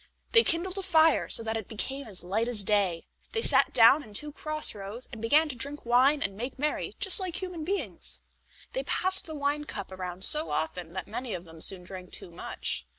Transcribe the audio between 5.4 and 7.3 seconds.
to drink wine and make merry just